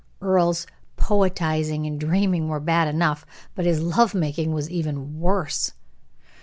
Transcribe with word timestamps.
Earle's 0.19 0.65
poetizing 0.97 1.85
and 1.85 1.99
dreaming 1.99 2.47
were 2.47 2.59
bad 2.59 2.87
enough, 2.87 3.23
but 3.53 3.65
his 3.67 3.83
love 3.83 4.15
making 4.15 4.51
was 4.51 4.67
even 4.67 5.19
worse! 5.19 5.73